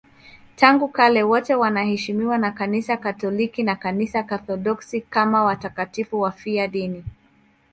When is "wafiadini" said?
6.21-7.05